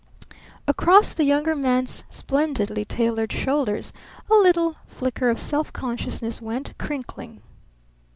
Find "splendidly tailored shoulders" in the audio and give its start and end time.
2.09-3.93